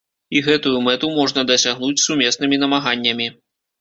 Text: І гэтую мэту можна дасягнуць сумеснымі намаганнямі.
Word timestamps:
І 0.37 0.39
гэтую 0.47 0.73
мэту 0.85 1.09
можна 1.19 1.43
дасягнуць 1.51 2.03
сумеснымі 2.07 2.61
намаганнямі. 2.67 3.33